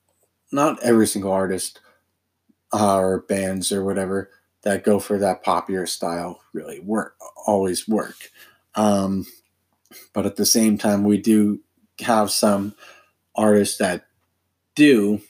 [0.51, 1.79] not every single artist
[2.73, 4.29] uh, or bands or whatever
[4.63, 8.31] that go for that popular style really work always work.
[8.75, 9.25] Um,
[10.13, 11.61] but at the same time we do
[12.01, 12.75] have some
[13.35, 14.05] artists that
[14.75, 15.21] do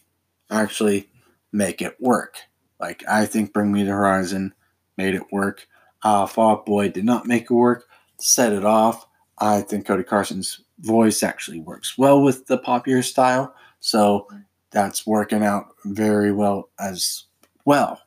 [0.49, 1.09] actually
[1.51, 2.37] make it work.
[2.79, 4.53] Like i think bring me the horizon
[4.97, 5.67] made it work.
[6.03, 7.85] Uh, fall out boy did not make it work.
[8.17, 13.53] Set it off i think cody carson's voice actually works well with the popular style.
[13.79, 14.27] So
[14.75, 17.23] that's working out very well as
[17.63, 18.01] well.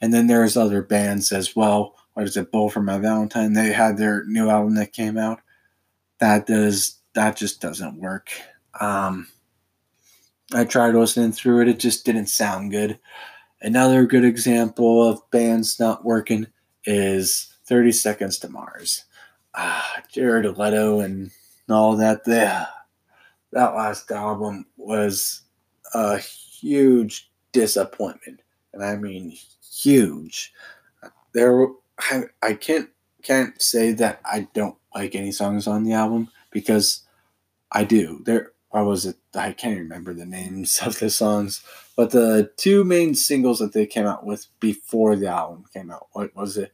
[0.00, 1.96] And then there's other bands as well.
[2.14, 3.52] What is it, Bullet for My Valentine?
[3.52, 5.40] They had their new album that came out.
[6.20, 8.30] That does that just doesn't work.
[8.80, 9.28] Um,
[10.54, 12.98] I tried listening through it; it just didn't sound good.
[13.60, 16.46] Another good example of bands not working
[16.86, 19.04] is 30 Seconds to Mars.
[19.54, 21.32] Ah, Jared Leto and
[21.68, 22.24] all that.
[22.24, 22.66] There,
[23.52, 25.43] that last album was
[25.94, 28.40] a huge disappointment
[28.74, 29.36] and I mean
[29.72, 30.52] huge.
[31.32, 32.90] There, I, I can't
[33.22, 37.02] can't say that I don't like any songs on the album because
[37.72, 38.20] I do.
[38.24, 39.16] There, I was it.
[39.34, 41.62] I can't remember the names of the songs,
[41.96, 46.08] but the two main singles that they came out with before the album came out.
[46.12, 46.72] What was it?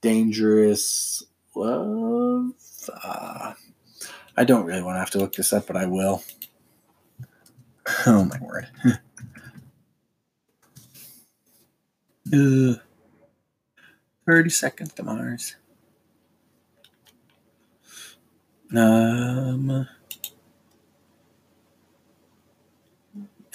[0.00, 1.22] Dangerous
[1.54, 2.52] Love.
[3.04, 3.54] Uh,
[4.36, 6.22] I don't really want to have to look this up, but I will.
[8.06, 8.66] Oh my word.
[12.32, 12.74] Uh,
[14.26, 15.56] 30 seconds to Mars.
[18.74, 19.86] Um,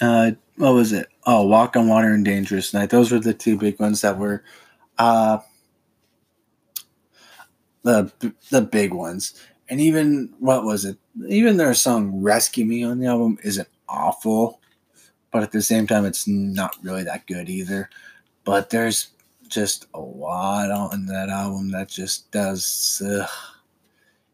[0.02, 1.08] uh, what was it?
[1.26, 2.89] Oh, Walk on Water and Dangerous Night.
[2.89, 4.43] Those were the two big ones that were,
[4.98, 5.39] uh,
[7.84, 8.12] the
[8.52, 9.34] the big ones.
[9.69, 10.98] And even what was it?
[11.28, 14.62] Even their song "Rescue Me" on the album isn't awful,
[15.32, 17.89] but at the same time, it's not really that good either.
[18.43, 19.10] But there's
[19.48, 23.02] just a lot on that album that just does.
[23.06, 23.28] Uh,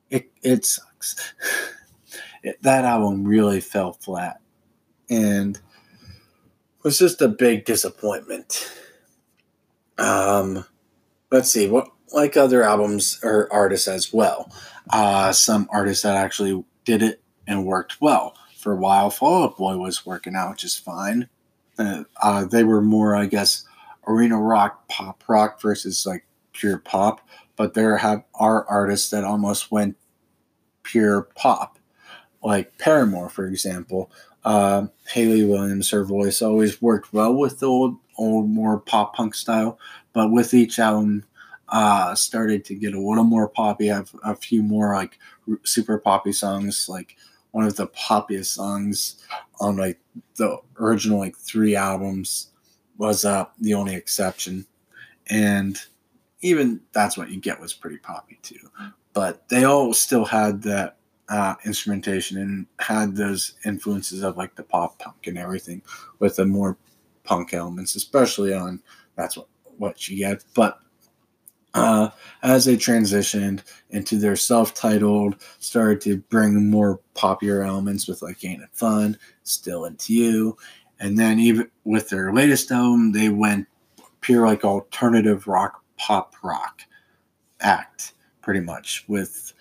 [0.09, 1.33] it it sucks.
[2.43, 4.41] it, that album really fell flat,
[5.09, 5.59] and
[6.83, 8.71] was just a big disappointment.
[9.97, 10.65] Um,
[11.31, 14.51] let's see what like other albums or artists as well.
[14.89, 18.35] Uh, some artists that actually did it and worked well.
[18.61, 21.27] For a while, Fall Out Boy was working out just fine.
[21.79, 23.65] Uh, uh, they were more, I guess,
[24.07, 27.27] arena rock, pop rock versus like pure pop.
[27.55, 29.97] But there have are artists that almost went
[30.83, 31.79] pure pop,
[32.43, 34.11] like Paramore, for example.
[34.45, 39.33] Uh, Hayley Williams, her voice always worked well with the old, old more pop punk
[39.33, 39.79] style,
[40.13, 41.23] but with each album,
[41.69, 43.87] uh, started to get a little more poppy.
[43.87, 45.17] Have a few more like
[45.63, 47.15] super poppy songs, like
[47.51, 49.23] one of the poppiest songs
[49.59, 49.99] on like
[50.35, 52.47] the original like three albums
[52.97, 54.65] was uh, the only exception.
[55.29, 55.77] And
[56.41, 58.69] even that's what you get was pretty poppy too.
[59.13, 60.97] But they all still had that
[61.29, 65.81] uh, instrumentation and had those influences of like the pop punk and everything
[66.19, 66.77] with the more
[67.23, 68.81] punk elements, especially on
[69.15, 69.47] that's what
[69.77, 70.43] what you get.
[70.53, 70.79] But
[71.73, 72.09] uh,
[72.43, 73.61] as they transitioned
[73.91, 79.85] into their self-titled, started to bring more popular elements with like Ain't It Fun, Still
[79.85, 80.57] Into You,
[80.99, 83.67] and then even with their latest album, they went
[84.21, 86.81] pure like alternative rock, pop rock
[87.59, 89.53] act, pretty much with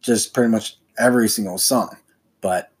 [0.00, 1.96] just pretty much every single song.
[2.40, 2.72] But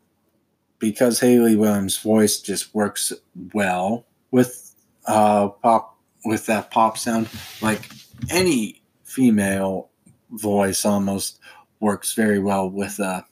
[0.78, 3.12] because Hayley Williams' voice just works
[3.54, 4.74] well with
[5.06, 7.28] uh, pop with that pop sound,
[7.62, 7.88] like
[8.30, 9.90] any female
[10.30, 11.38] voice almost
[11.80, 13.22] works very well with uh,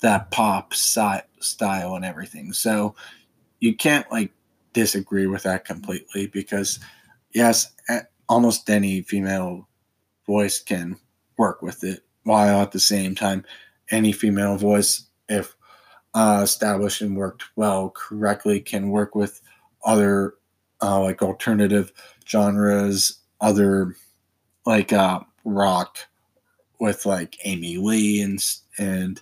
[0.00, 2.52] that pop si- style and everything.
[2.52, 2.94] So
[3.60, 4.32] you can't like
[4.72, 6.78] disagree with that completely because
[7.32, 7.74] yes,
[8.28, 9.68] almost any female
[10.26, 10.96] voice can
[11.38, 13.44] work with it while at the same time
[13.90, 15.54] any female voice if
[16.14, 19.40] uh, established and worked well correctly can work with
[19.84, 20.34] other
[20.82, 21.92] uh, like alternative
[22.26, 23.94] genres other
[24.64, 25.98] like uh, rock
[26.80, 28.44] with like amy lee and
[28.78, 29.20] and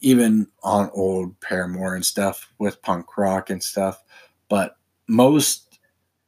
[0.00, 4.02] even on old paramore and stuff with punk rock and stuff.
[4.48, 4.76] But
[5.08, 5.78] most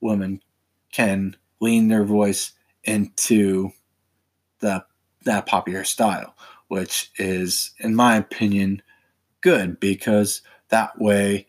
[0.00, 0.42] women
[0.92, 2.52] can lean their voice
[2.84, 3.70] into
[4.60, 4.84] the
[5.24, 6.34] that popular style,
[6.68, 8.82] which is, in my opinion,
[9.42, 11.46] good because that way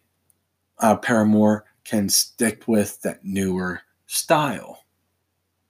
[0.79, 4.80] uh, Paramore can stick with that newer style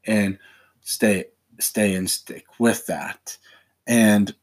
[0.06, 0.38] and
[0.82, 1.26] stay
[1.60, 3.38] stay and stick with that.
[3.88, 4.36] And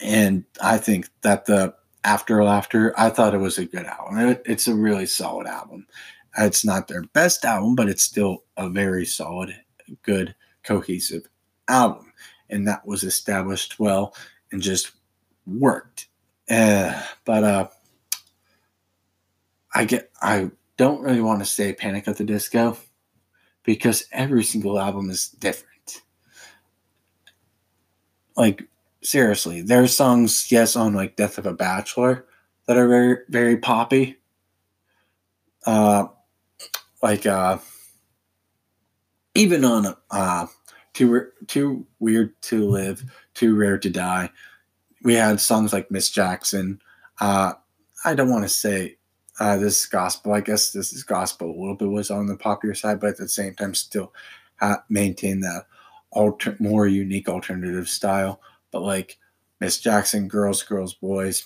[0.00, 4.18] and I think that the After Laughter I thought it was a good album.
[4.18, 5.86] It, it's a really solid album.
[6.36, 9.54] It's not their best album but it's still a very solid
[10.02, 11.28] good cohesive
[11.68, 12.12] album,
[12.48, 14.14] and that was established well
[14.50, 14.92] and just
[15.46, 16.08] worked.
[16.50, 17.68] Uh, but uh,
[19.74, 22.76] I get I don't really want to say Panic at the Disco
[23.64, 26.02] because every single album is different.
[28.36, 28.64] Like
[29.02, 32.26] seriously, there's songs yes on like Death of a Bachelor
[32.66, 34.16] that are very very poppy.
[35.66, 36.06] Uh,
[37.02, 37.58] like uh,
[39.34, 40.46] even on uh,
[40.92, 43.04] too too weird to live,
[43.34, 44.30] too rare to die.
[45.02, 46.80] We had songs like Miss Jackson.
[47.20, 47.54] Uh,
[48.04, 48.96] I don't want to say
[49.40, 50.32] uh, this is gospel.
[50.32, 51.48] I guess this is gospel.
[51.48, 54.12] A little bit was on the popular side, but at the same time, still
[54.88, 55.66] maintain that
[56.10, 58.40] alter- more unique alternative style.
[58.70, 59.18] But like
[59.60, 61.44] Miss Jackson, Girls, Girls, Boys,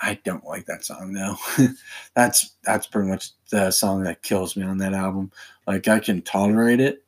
[0.00, 1.36] I don't like that song though.
[2.14, 5.30] that's that's pretty much the song that kills me on that album.
[5.66, 7.04] Like I can tolerate it,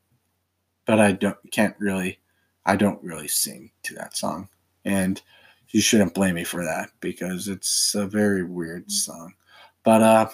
[0.86, 2.18] but I don't can't really
[2.66, 4.48] I don't really sing to that song.
[4.84, 5.20] And
[5.70, 9.34] you shouldn't blame me for that because it's a very weird song.
[9.84, 10.28] But uh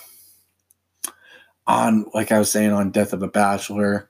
[1.67, 4.09] on like I was saying on Death of a Bachelor,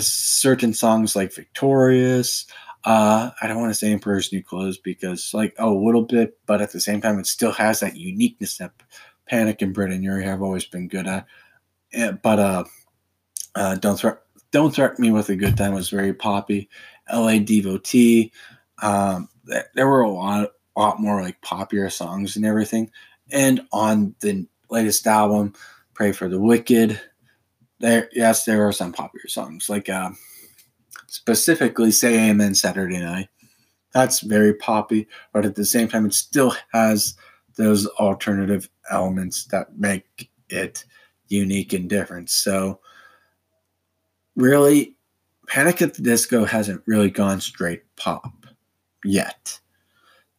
[0.00, 2.46] certain songs like Victorious,
[2.84, 6.38] uh, I don't want to say Emperor's New Clothes because like oh a little bit,
[6.46, 8.72] but at the same time it still has that uniqueness that
[9.26, 11.26] Panic and Brendon Urie have always been good at.
[12.22, 12.64] But uh,
[13.54, 14.16] uh, don't throw
[14.50, 16.68] don't Threaten Me with a Good Time was very poppy.
[17.12, 18.32] LA Devotee.
[18.82, 19.28] Um,
[19.74, 22.90] there were a lot, lot more like popular songs and everything.
[23.32, 25.54] And on the latest album,
[25.94, 27.00] Pray for the Wicked,
[27.80, 30.10] there, yes, there are some popular songs like uh,
[31.06, 33.28] specifically Say Amen Saturday Night.
[33.92, 37.14] That's very poppy, but at the same time, it still has
[37.56, 40.84] those alternative elements that make it
[41.28, 42.30] unique and different.
[42.30, 42.80] So,
[44.34, 44.96] really,
[45.46, 48.46] Panic at the Disco hasn't really gone straight pop
[49.04, 49.60] yet.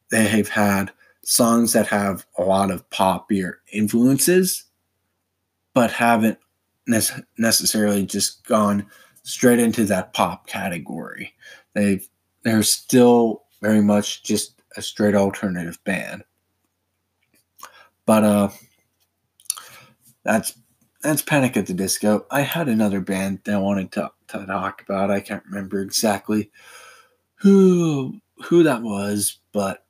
[0.10, 0.92] They have had
[1.26, 4.66] songs that have a lot of poppier influences,
[5.74, 6.38] but haven't
[6.88, 8.86] ne- necessarily just gone
[9.24, 11.34] straight into that pop category.
[11.74, 12.08] They've
[12.44, 16.24] they're still very much just a straight alternative band.
[18.06, 18.50] But uh
[20.24, 20.54] that's
[21.02, 22.26] that's Panic at the Disco.
[22.32, 25.12] I had another band that I wanted to, to talk about.
[25.12, 26.52] I can't remember exactly
[27.36, 29.85] who who that was, but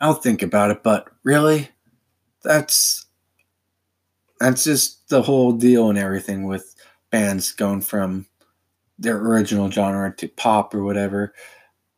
[0.00, 0.82] I'll think about it.
[0.82, 1.70] But really,
[2.42, 3.06] that's
[4.40, 6.74] that's just the whole deal and everything with
[7.10, 8.26] bands going from
[8.98, 11.34] their original genre to pop or whatever.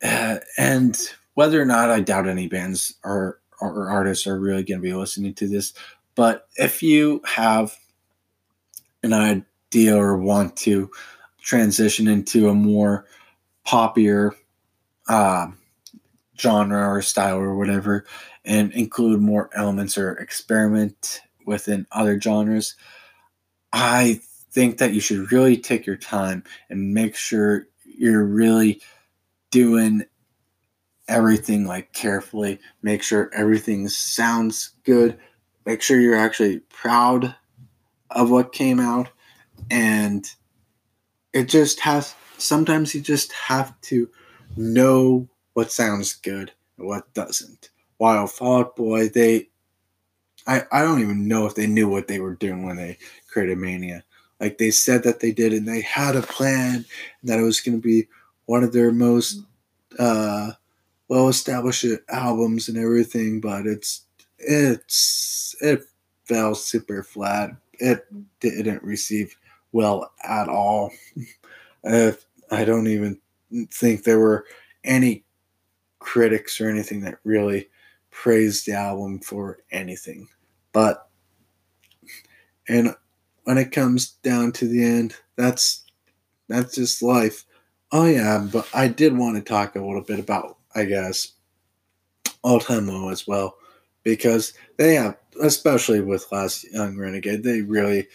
[0.03, 0.97] Uh, and
[1.33, 4.93] whether or not I doubt any bands or, or artists are really going to be
[4.93, 5.73] listening to this,
[6.15, 7.75] but if you have
[9.03, 10.89] an idea or want to
[11.41, 13.05] transition into a more
[13.65, 14.35] popular
[15.07, 15.47] uh,
[16.39, 18.05] genre or style or whatever,
[18.45, 22.75] and include more elements or experiment within other genres,
[23.73, 24.21] I
[24.51, 28.81] think that you should really take your time and make sure you're really
[29.51, 30.03] doing
[31.07, 32.59] everything like carefully.
[32.81, 35.17] Make sure everything sounds good.
[35.65, 37.35] Make sure you're actually proud
[38.11, 39.09] of what came out.
[39.69, 40.25] And
[41.33, 44.09] it just has, sometimes you just have to
[44.55, 47.69] know what sounds good and what doesn't.
[47.97, 49.49] While Fall Out Boy, they,
[50.47, 52.97] I, I don't even know if they knew what they were doing when they
[53.31, 54.03] created Mania.
[54.39, 56.85] Like they said that they did, and they had a plan
[57.23, 58.07] that it was going to be
[58.45, 59.43] one of their most
[59.97, 60.51] uh,
[61.09, 64.05] well established albums and everything, but it's
[64.37, 65.83] it's it
[66.23, 67.51] fell super flat.
[67.73, 68.05] It
[68.39, 69.35] didn't receive
[69.73, 70.91] well at all.
[71.83, 73.19] I don't even
[73.71, 74.45] think there were
[74.83, 75.23] any
[75.99, 77.69] critics or anything that really
[78.11, 80.27] praised the album for anything.
[80.71, 81.07] But
[82.67, 82.95] and
[83.43, 85.83] when it comes down to the end, that's
[86.47, 87.45] that's just life.
[87.91, 91.33] Oh yeah, but I did want to talk a little bit about, I guess,
[92.43, 93.57] all time low as well,
[94.03, 98.07] because they have, especially with Last Young Renegade, they really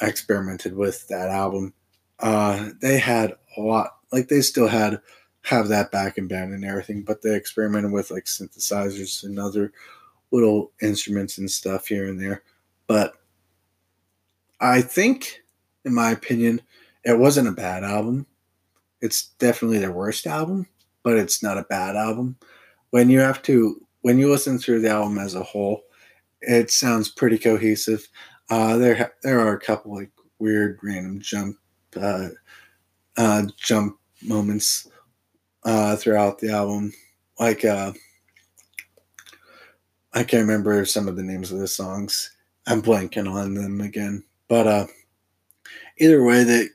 [0.00, 1.74] experimented with that album.
[2.18, 5.00] Uh, they had a lot, like they still had
[5.42, 9.72] have that back in band and everything, but they experimented with like synthesizers and other
[10.30, 12.42] little instruments and stuff here and there.
[12.86, 13.14] But
[14.60, 15.42] I think,
[15.84, 16.60] in my opinion,
[17.04, 18.26] it wasn't a bad album.
[19.00, 20.66] It's definitely their worst album,
[21.02, 22.36] but it's not a bad album.
[22.90, 25.82] When you have to, when you listen through the album as a whole,
[26.40, 28.08] it sounds pretty cohesive.
[28.50, 31.56] Uh, there, there are a couple like weird random jump,
[31.96, 32.28] uh,
[33.16, 34.88] uh, jump moments
[35.64, 36.92] uh, throughout the album.
[37.38, 37.92] Like, uh,
[40.12, 42.36] I can't remember some of the names of the songs.
[42.66, 44.24] I'm blanking on them again.
[44.48, 44.86] But uh,
[45.98, 46.68] either way, they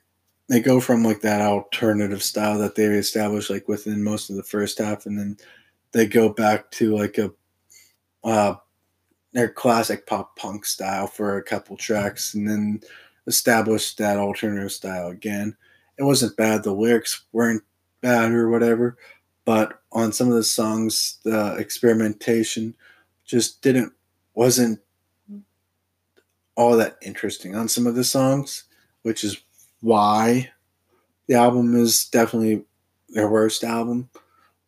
[0.49, 4.43] they go from like that alternative style that they established like within most of the
[4.43, 5.38] first half, and then
[5.91, 7.31] they go back to like a
[8.23, 8.55] uh,
[9.34, 12.81] their classic pop punk style for a couple tracks, and then
[13.27, 15.55] establish that alternative style again.
[15.97, 16.63] It wasn't bad.
[16.63, 17.63] The lyrics weren't
[18.04, 18.97] bad or whatever,
[19.45, 22.76] but on some of the songs, the experimentation
[23.26, 23.93] just didn't
[24.36, 24.80] wasn't
[26.56, 28.66] all that interesting on some of the songs,
[29.01, 29.41] which is
[29.82, 30.51] why
[31.28, 32.64] the album is definitely
[33.10, 34.10] their worst album.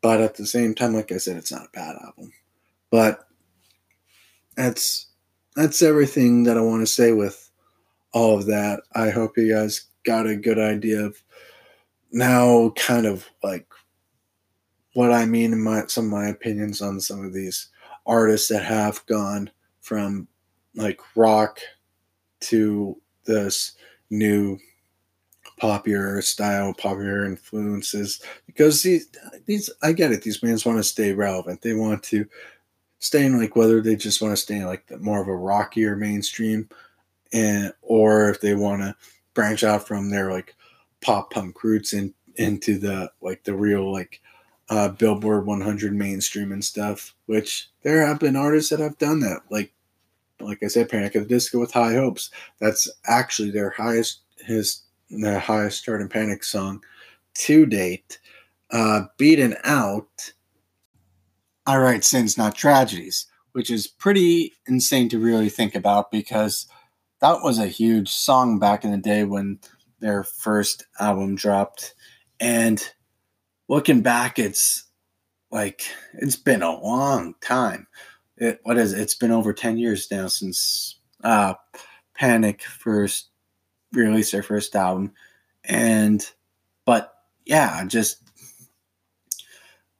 [0.01, 2.31] But at the same time, like I said, it's not a bad album.
[2.91, 3.27] But
[4.55, 5.07] that's
[5.55, 7.49] that's everything that I want to say with
[8.11, 8.81] all of that.
[8.93, 11.21] I hope you guys got a good idea of
[12.15, 13.67] now kind of like
[14.93, 17.67] what I mean in my some of my opinions on some of these
[18.07, 19.51] artists that have gone
[19.81, 20.27] from
[20.75, 21.59] like rock
[22.39, 23.73] to this
[24.09, 24.57] new
[25.57, 29.09] popular style, popular influences because these
[29.45, 30.21] these I get it.
[30.21, 31.61] These bands want to stay relevant.
[31.61, 32.25] They want to
[32.99, 35.35] stay in like whether they just want to stay in like the, more of a
[35.35, 36.69] rockier mainstream,
[37.33, 38.95] and or if they want to
[39.33, 40.54] branch out from their like
[41.05, 44.21] pop punk roots in, into the like the real like
[44.69, 47.13] uh, Billboard 100 mainstream and stuff.
[47.27, 49.71] Which there have been artists that have done that, like
[50.39, 52.31] like I said, Panic at the Disco with High Hopes.
[52.59, 56.83] That's actually their highest his their highest chart Panic song
[57.35, 58.19] to date.
[58.71, 60.31] Uh, beaten out.
[61.67, 66.67] I write sins, not tragedies, which is pretty insane to really think about because
[67.21, 69.59] that was a huge song back in the day when
[70.05, 71.93] their first album dropped.
[72.39, 72.81] And
[73.67, 74.85] looking back, it's
[75.51, 75.83] like
[76.13, 77.87] it's been a long time
[78.37, 78.99] it, what is it?
[78.99, 81.53] It's been over 10 years now since uh,
[82.15, 83.29] Panic first
[83.93, 85.13] released their first album.
[85.63, 86.25] And,
[86.85, 87.13] but
[87.45, 88.21] yeah, just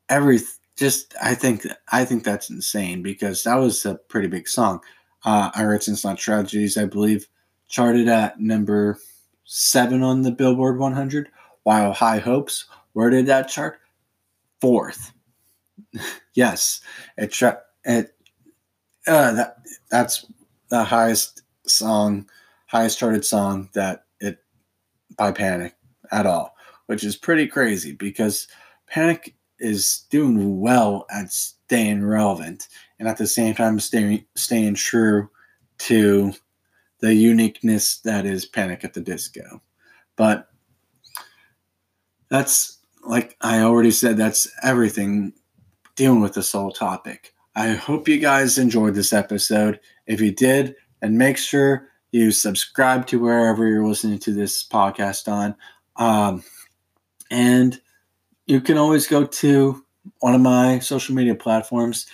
[0.10, 0.40] every,
[0.78, 4.82] just, I think, I think that's insane because that was a pretty big song.
[5.24, 7.28] Uh, I Write Sins Not Tragedies, I believe,
[7.68, 9.00] charted at number
[9.46, 11.30] seven on the Billboard 100,
[11.64, 13.80] while High Hopes, where did that chart?
[14.62, 15.14] Fourth.
[16.34, 16.82] yes,
[17.18, 18.16] it, tra- it
[19.08, 19.58] uh, that
[19.90, 20.26] that's
[20.70, 22.28] the highest song,
[22.68, 24.40] highest charted song that it
[25.18, 25.76] by Panic
[26.12, 26.56] at all,
[26.88, 28.48] which is pretty crazy because
[28.88, 32.68] Panic is doing well at staying relevant
[33.00, 35.30] and at the same time staying staying true
[35.78, 36.34] to
[37.06, 39.62] the uniqueness that is Panic at the Disco.
[40.16, 40.50] But
[42.32, 45.32] that's like I already said, that's everything
[45.96, 47.32] dealing with the sole topic.
[47.56, 49.80] I hope you guys enjoyed this episode.
[50.08, 55.32] If you did, then make sure you subscribe to wherever you're listening to this podcast
[55.32, 55.56] on.
[55.98, 56.44] Um,
[57.30, 57.80] and
[58.48, 59.86] you can always go to
[60.22, 62.08] one of my social media platforms,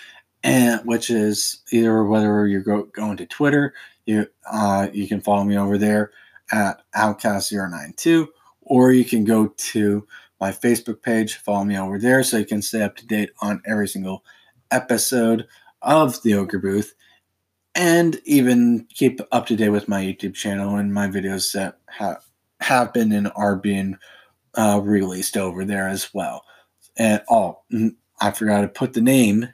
[0.44, 3.74] and which is either whether you're go, going to Twitter,
[4.06, 6.12] you uh, you can follow me over there
[6.52, 8.28] at outcast092,
[8.62, 10.08] or you can go to
[10.40, 13.62] my Facebook page, follow me over there so you can stay up to date on
[13.66, 14.26] every single
[14.72, 15.48] episode
[15.82, 16.96] of the Ogre Booth
[17.76, 22.24] and even keep up to date with my YouTube channel and my videos that have
[22.60, 23.98] have been and are being
[24.56, 26.44] uh, released over there as well.
[26.98, 27.62] And oh,
[28.20, 29.50] I forgot to put the name,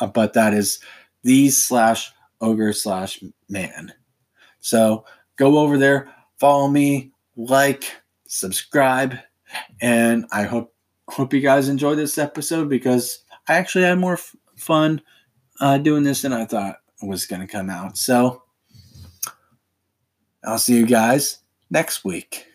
[0.00, 0.80] uh, but that is
[1.22, 3.92] the slash ogre slash man.
[4.60, 5.04] So
[5.36, 7.84] go over there, follow me, like,
[8.26, 9.16] subscribe,
[9.80, 10.74] and I hope
[11.08, 15.00] hope you guys enjoy this episode because I actually had more f- fun
[15.60, 17.96] uh, doing this than I thought was going to come out.
[17.96, 18.42] So
[20.44, 21.38] I'll see you guys
[21.70, 22.46] next week.